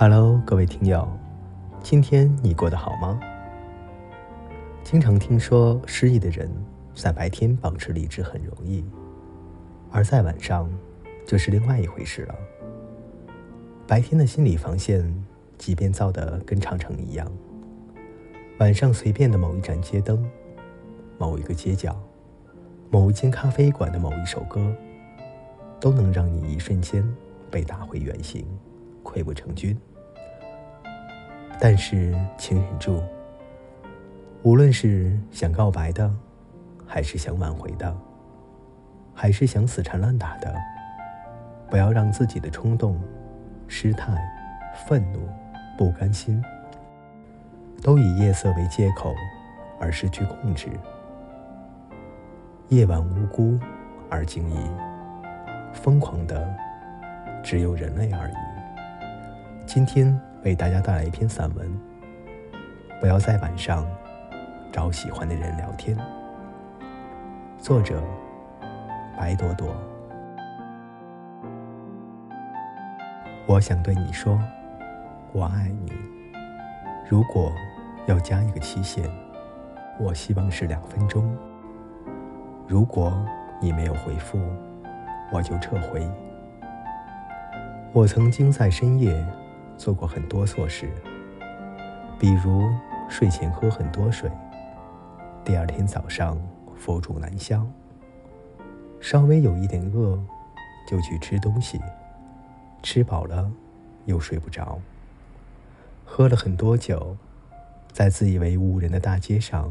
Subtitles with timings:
[0.00, 1.08] Hello，各位听友，
[1.82, 3.18] 今天你过得好吗？
[4.84, 6.48] 经常听说失意的人
[6.94, 8.84] 在白天保持理智很容易，
[9.90, 10.70] 而在晚上
[11.26, 12.34] 就是另外一回事了。
[13.88, 15.12] 白天的心理防线，
[15.58, 17.26] 即便造得跟长城一样，
[18.60, 20.24] 晚上随便的某一盏街灯、
[21.18, 22.00] 某一个街角、
[22.88, 24.72] 某一间咖啡馆的某一首歌，
[25.80, 27.04] 都能让你一瞬间
[27.50, 28.46] 被打回原形。
[29.08, 29.74] 溃不成军，
[31.58, 33.02] 但是请忍住。
[34.42, 36.14] 无论是想告白的，
[36.86, 37.96] 还是想挽回的，
[39.14, 40.54] 还是想死缠烂打的，
[41.70, 43.00] 不要让自己的冲动、
[43.66, 44.12] 失态、
[44.86, 45.26] 愤怒、
[45.78, 46.42] 不甘心，
[47.82, 49.14] 都以夜色为借口
[49.80, 50.68] 而失去控制。
[52.68, 53.58] 夜晚无辜
[54.10, 54.70] 而惊异，
[55.72, 56.54] 疯狂的
[57.42, 58.57] 只有人类而已。
[59.68, 61.70] 今天为大家带来一篇散文。
[63.02, 63.86] 不要在晚上
[64.72, 65.94] 找喜欢的人聊天。
[67.58, 68.02] 作者：
[69.14, 69.76] 白朵朵。
[73.46, 74.40] 我想对你说，
[75.32, 75.92] 我爱你。
[77.06, 77.52] 如果
[78.06, 79.04] 要加一个期限，
[80.00, 81.36] 我希望是两分钟。
[82.66, 83.12] 如果
[83.60, 84.40] 你没有回复，
[85.30, 86.10] 我就撤回。
[87.92, 89.22] 我曾经在深夜。
[89.78, 90.90] 做过很多错事，
[92.18, 92.68] 比如
[93.08, 94.28] 睡前喝很多水，
[95.44, 96.36] 第二天早上
[96.76, 97.64] 佛祖难消。
[99.00, 100.18] 稍微有一点饿，
[100.88, 101.80] 就去吃东西，
[102.82, 103.48] 吃饱了
[104.06, 104.80] 又睡不着。
[106.04, 107.16] 喝了很多酒，
[107.92, 109.70] 在自以为无人的大街上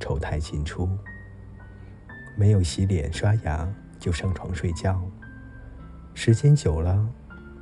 [0.00, 0.88] 丑态尽出。
[2.34, 4.98] 没有洗脸刷牙就上床睡觉，
[6.14, 7.06] 时间久了。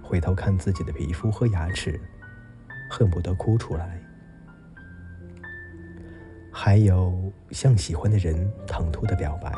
[0.04, 1.98] 回头看自己的皮肤和牙齿，
[2.90, 3.98] 恨不得哭出来。
[6.52, 9.50] 还有向喜欢的人唐突的表白，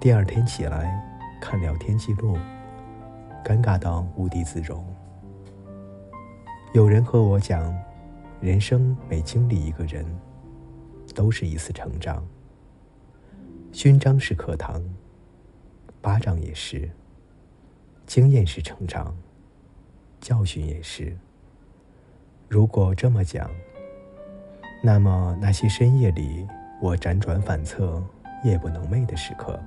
[0.00, 1.02] 第二天起来
[1.40, 2.36] 看聊天记录，
[3.44, 4.86] 尴尬到无地自容。
[6.72, 7.74] 有人和我讲，
[8.40, 10.04] 人生每经历一个人，
[11.14, 12.22] 都是一次成长。
[13.72, 14.82] 勋章是课堂，
[16.00, 16.88] 巴掌也是。
[18.06, 19.14] 经验是成长，
[20.20, 21.16] 教训也是。
[22.48, 23.50] 如果这么讲，
[24.80, 26.46] 那么那些深夜里
[26.80, 28.00] 我辗转反侧、
[28.44, 29.60] 夜不能寐的时刻，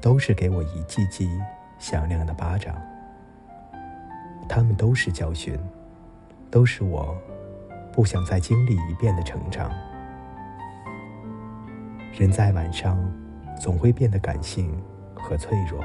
[0.00, 1.28] 都是给我一记记
[1.78, 2.74] 响亮的巴掌。
[4.48, 5.58] 他们都是教训，
[6.50, 7.14] 都是我
[7.92, 9.70] 不想再经历一遍的成长。
[12.14, 12.98] 人在晚上，
[13.60, 14.74] 总会变得感性
[15.14, 15.84] 和脆弱。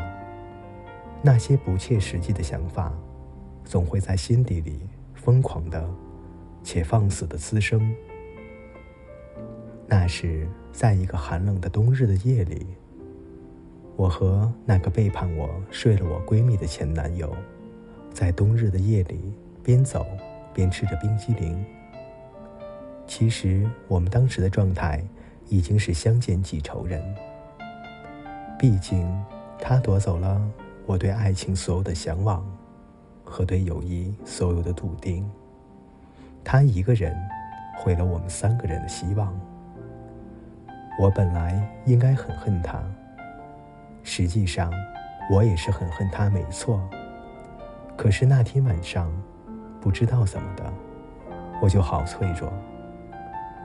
[1.22, 2.94] 那些不切实际的想法，
[3.66, 4.80] 总会在心底里
[5.14, 5.90] 疯狂的，
[6.64, 7.94] 且放肆的滋生。
[9.88, 12.68] 那是在一个寒冷的冬日的夜里，
[13.96, 17.36] 我和那个背叛我、睡了我闺蜜的前男友，
[18.14, 20.06] 在冬日的夜里边走
[20.54, 21.66] 边吃着冰激凌。
[23.06, 25.04] 其实我们当时的状态
[25.50, 27.02] 已经是相见即仇人，
[28.60, 29.10] 毕竟
[29.60, 30.42] 他夺走了。
[30.88, 32.44] 我对爱情所有的向往，
[33.26, 35.30] 和对友谊所有的笃定，
[36.46, 37.14] 他一个人
[37.76, 39.38] 毁了我们三个人的希望。
[40.98, 42.82] 我本来应该很恨他，
[44.02, 44.72] 实际上
[45.30, 46.82] 我也是很恨他，没错。
[47.98, 49.12] 可是那天晚上，
[49.82, 50.64] 不知道怎么的，
[51.62, 52.50] 我就好脆弱。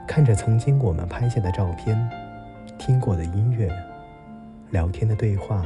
[0.09, 1.97] 看着曾经我们拍下的照片，
[2.79, 3.71] 听过的音乐，
[4.71, 5.65] 聊天的对话。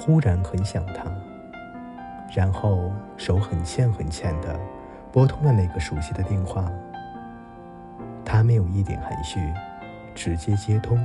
[0.00, 1.10] 忽然很想他，
[2.32, 4.58] 然后手很欠很欠的
[5.10, 6.70] 拨通了那个熟悉的电话。
[8.24, 9.40] 他没有一点含蓄，
[10.14, 10.96] 直接接通，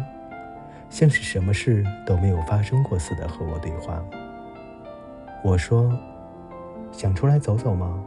[0.91, 3.99] 像是什么事都没有发生过似的和我对话。
[5.43, 5.91] 我说
[6.93, 7.99] ：“想出来走走吗？”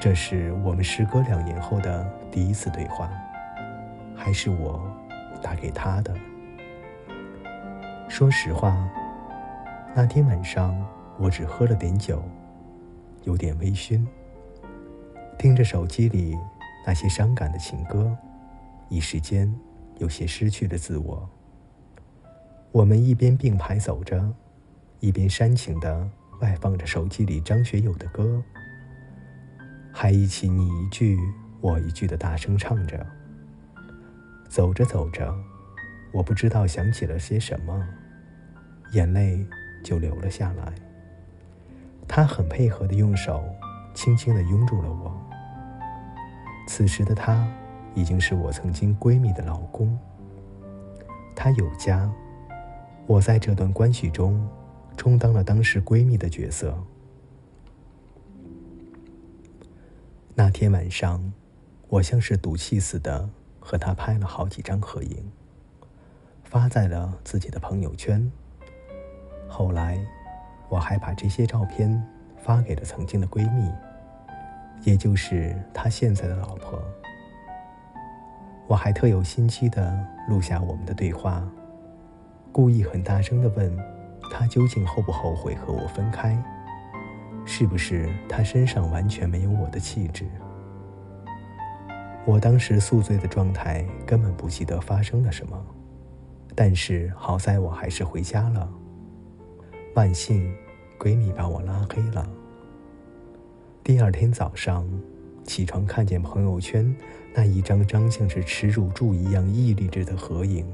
[0.00, 3.08] 这是我们时隔两年后的第一次对话，
[4.16, 4.82] 还是我
[5.40, 6.12] 打给他的。
[8.08, 8.76] 说实话。
[9.98, 10.76] 那天晚上，
[11.18, 12.22] 我只喝了点酒，
[13.24, 14.04] 有点微醺，
[15.38, 16.36] 听着手机里
[16.86, 18.14] 那些伤感的情歌，
[18.90, 19.50] 一时间
[19.96, 21.26] 有些失去了自我。
[22.72, 24.30] 我们一边并排走着，
[25.00, 26.06] 一边煽情的
[26.40, 28.42] 外放着手机里张学友的歌，
[29.94, 31.18] 还一起你一句
[31.62, 33.06] 我一句的大声唱着。
[34.46, 35.34] 走着走着，
[36.12, 37.82] 我不知道想起了些什么，
[38.92, 39.42] 眼泪。
[39.86, 40.74] 就留了下来。
[42.08, 43.44] 他很配合的用手
[43.94, 45.16] 轻轻的拥住了我。
[46.66, 47.48] 此时的他
[47.94, 49.96] 已经是我曾经闺蜜的老公。
[51.36, 52.10] 他有家，
[53.06, 54.48] 我在这段关系中
[54.96, 56.76] 充当了当时闺蜜的角色。
[60.34, 61.32] 那天晚上，
[61.88, 63.30] 我像是赌气似的
[63.60, 65.30] 和他拍了好几张合影，
[66.42, 68.32] 发在了自己的朋友圈。
[69.58, 69.98] 后来，
[70.68, 71.90] 我还把这些照片
[72.36, 73.72] 发给了曾经的闺蜜，
[74.82, 76.78] 也就是他现在的老婆。
[78.66, 79.98] 我还特有心机的
[80.28, 81.42] 录下我们的对话，
[82.52, 83.74] 故意很大声的问
[84.30, 86.36] 他究竟后不后悔和我分开，
[87.46, 90.26] 是不是他身上完全没有我的气质？
[92.26, 95.58] 我当时宿醉的状态根本不记得发生了什么，
[96.54, 98.68] 但是好在我还是回家了。
[99.96, 100.54] 万幸，
[100.98, 102.28] 闺蜜把我拉黑了。
[103.82, 104.86] 第二天早上
[105.42, 106.94] 起床，看见朋友圈。
[107.34, 110.66] 那一张张像是耻辱柱一样屹立着的合影，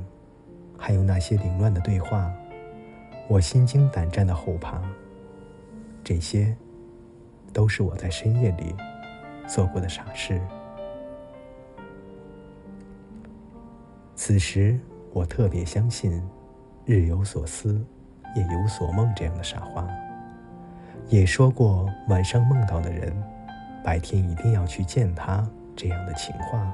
[0.77, 2.33] 还有那些凌乱的对话，
[3.29, 4.83] 我心惊胆战的后怕。
[6.03, 6.57] 这些，
[7.53, 8.75] 都是我在深夜里
[9.47, 10.41] 做过的傻事。
[14.17, 14.77] 此时，
[15.13, 16.21] 我特别相信
[16.85, 17.81] “日有所思，
[18.35, 19.87] 夜有所梦”这样的傻话，
[21.09, 23.13] 也说过晚上梦到的人，
[23.85, 25.47] 白天一定要去见他。
[25.75, 26.71] 这样的情话，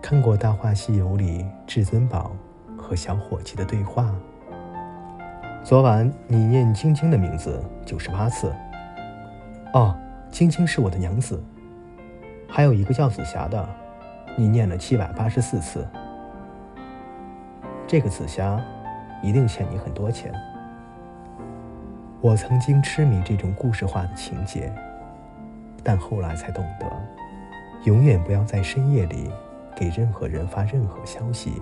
[0.00, 2.30] 看过《大话西游》里至尊宝
[2.78, 4.14] 和小伙计的对话。
[5.64, 8.54] 昨晚你念晶晶的名字九十八次。
[9.72, 9.92] 哦，
[10.30, 11.42] 晶晶是我的娘子。
[12.48, 13.68] 还有一个叫紫霞的，
[14.36, 15.84] 你念了七百八十四次。
[17.88, 18.62] 这个紫霞
[19.24, 20.30] 一定欠你很多钱。
[22.20, 24.70] 我曾经痴迷这种故事化的情节，
[25.82, 26.86] 但后来才懂得。
[27.84, 29.30] 永远不要在深夜里
[29.74, 31.60] 给任何人发任何消息，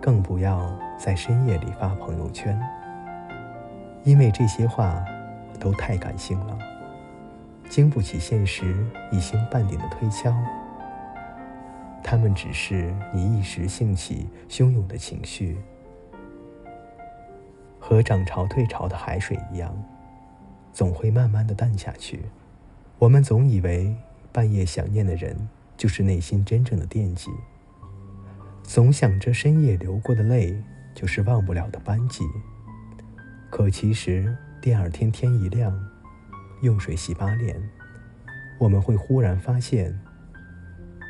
[0.00, 2.60] 更不要在深夜里发朋友圈，
[4.04, 5.04] 因为这些话
[5.58, 6.58] 都太感性了，
[7.68, 10.32] 经不起现实一星半点的推敲。
[12.04, 15.58] 他们只是你一时兴起汹涌的情绪，
[17.82, 19.76] 和涨潮退潮的海水一样，
[20.72, 22.22] 总会慢慢的淡下去。
[23.00, 23.94] 我们总以为。
[24.34, 25.36] 半夜想念的人，
[25.76, 27.28] 就是内心真正的惦记。
[28.62, 30.56] 总想着深夜流过的泪，
[30.94, 32.24] 就是忘不了的斑迹。
[33.50, 35.78] 可其实第二天天一亮，
[36.62, 37.62] 用水洗把脸，
[38.58, 40.00] 我们会忽然发现，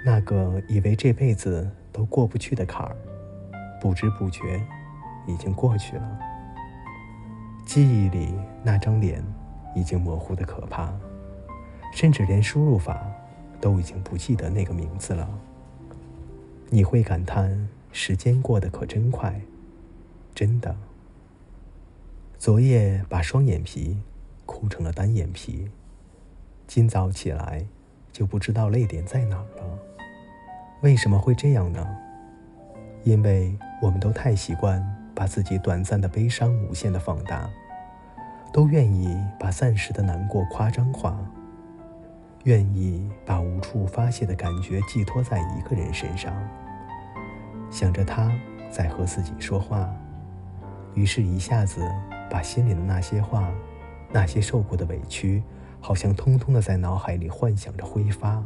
[0.04, 2.96] 那个以为这辈子都过不去的坎儿，
[3.80, 4.60] 不知不觉
[5.28, 6.18] 已经过去了。
[7.64, 9.24] 记忆里那张脸，
[9.74, 10.92] 已经模糊的可怕。
[11.94, 13.06] 甚至连输入法
[13.60, 15.28] 都已经不记得那个名字了。
[16.70, 19.42] 你会感叹时间过得可真快，
[20.34, 20.74] 真的。
[22.38, 23.98] 昨夜把双眼皮
[24.46, 25.70] 哭成了单眼皮，
[26.66, 27.66] 今早起来
[28.10, 29.78] 就不知道泪点在哪儿了。
[30.80, 31.86] 为什么会这样呢？
[33.04, 34.82] 因为我们都太习惯
[35.14, 37.48] 把自己短暂的悲伤无限的放大，
[38.52, 41.18] 都愿意把暂时的难过夸张化。
[42.44, 46.34] 愿意把无处发泄的感觉寄托在一个人身上，
[47.70, 48.32] 想着他
[48.68, 49.88] 在和自己说话，
[50.94, 51.80] 于是一下子
[52.28, 53.48] 把心里的那些话、
[54.10, 55.40] 那些受过的委屈，
[55.80, 58.42] 好像通通的在脑海里幻想着挥发。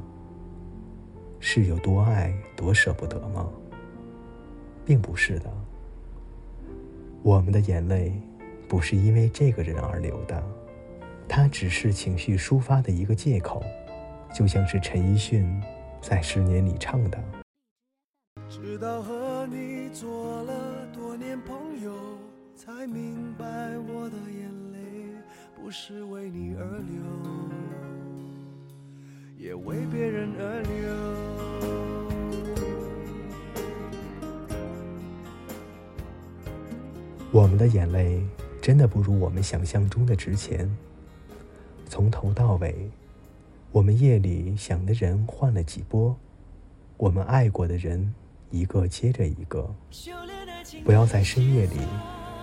[1.41, 3.49] 是有多爱、多舍不得吗？
[4.85, 5.51] 并不是的。
[7.27, 8.13] 我们的眼泪
[8.69, 10.41] 不是因为这个人而流的，
[11.29, 13.61] 他只是情绪抒发的一个借口。
[14.33, 15.45] 就像是陈奕迅
[16.01, 17.19] 在《十年》里唱的。
[18.49, 21.93] 直到和你做了多年朋友，
[22.55, 23.45] 才明白
[23.77, 24.79] 我的眼泪
[25.53, 27.03] 不是为你而流，
[29.37, 31.56] 也为别人而流。
[37.33, 38.23] 我们的眼泪
[38.63, 40.75] 真的不如我们想象中的值钱，
[41.89, 42.89] 从头到尾。
[43.73, 46.17] 我们夜里想的人换了几波，
[46.97, 48.15] 我们爱过的人
[48.51, 49.69] 一个接着一个。
[50.85, 51.77] 不要在深夜里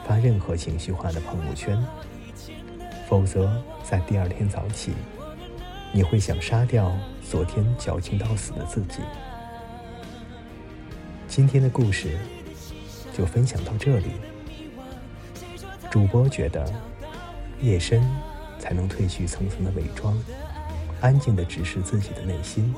[0.05, 1.81] 发任何情绪化的朋友圈，
[3.07, 3.51] 否则
[3.83, 4.91] 在第二天早起，
[5.91, 6.95] 你会想杀掉
[7.27, 8.99] 昨天矫情到死的自己。
[11.27, 12.19] 今天的故事
[13.11, 14.11] 就分享到这里。
[15.93, 16.65] 主播觉得
[17.61, 18.01] 夜深。
[18.57, 20.17] 才能褪去层层的伪装，
[21.01, 22.73] 安静地直视自己的内心。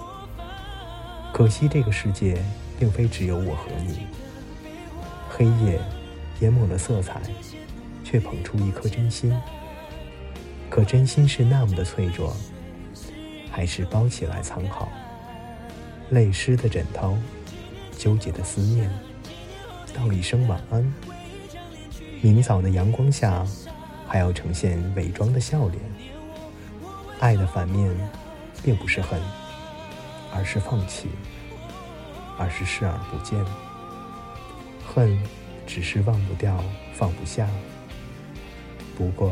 [1.31, 2.43] 可惜这个世界
[2.79, 4.07] 并非只有我和你。
[5.29, 5.79] 黑夜
[6.39, 7.22] 淹没了色彩，
[8.03, 9.31] 却捧出一颗真心。
[10.72, 12.36] 可真心是那么的脆弱，
[13.51, 14.91] 还是包起来藏好？
[16.10, 17.15] 泪湿的枕头，
[17.95, 18.89] 纠结的思念，
[19.93, 20.93] 道一声晚安。
[22.25, 23.46] 明早的阳光下，
[24.08, 25.79] 还要呈现伪装的笑脸。
[27.20, 27.96] 爱的反面，
[28.63, 29.22] 并不是恨，
[30.34, 31.08] 而是放弃，
[32.36, 33.39] 而是视而不见。
[34.88, 35.15] 恨，
[35.67, 36.63] 只是忘不掉，
[36.96, 37.48] 放不下。
[38.98, 39.32] 不过。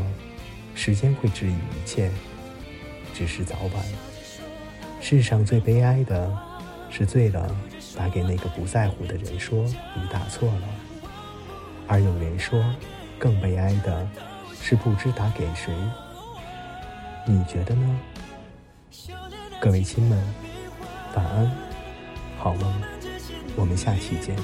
[0.76, 2.10] 时间会治愈一切，
[3.12, 3.84] 只是早晚。
[5.00, 6.32] 世上最悲哀的，
[6.90, 7.56] 是醉了
[7.96, 10.68] 打给那个不在乎的人说你打错了；
[11.86, 12.64] 而有人说，
[13.18, 14.08] 更悲哀的
[14.60, 15.74] 是不知打给谁。
[17.26, 18.00] 你觉得呢？
[19.60, 20.18] 各位亲们，
[21.14, 21.50] 晚安，
[22.38, 22.82] 好梦，
[23.56, 24.36] 我们下期见。